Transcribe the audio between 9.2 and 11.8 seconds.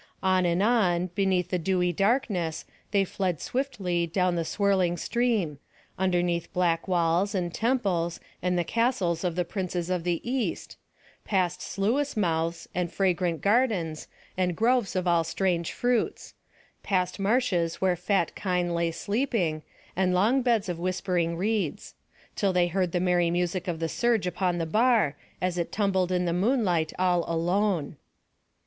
of the princes of the East; past